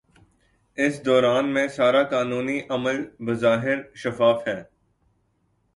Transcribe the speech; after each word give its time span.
اس 0.77 0.95
دوران 1.05 1.53
میں 1.53 1.67
سارا 1.67 2.03
قانونی 2.03 2.59
عمل 2.69 2.97
بظاہر 3.25 3.77
شفاف 3.95 4.47
ہے۔ 4.47 4.61